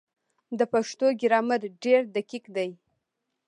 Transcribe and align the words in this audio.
د 0.57 0.61
پښتو 0.73 1.07
ګرامر 1.21 1.61
ډېر 1.83 2.01
دقیق 2.15 2.45
دی. 2.55 2.69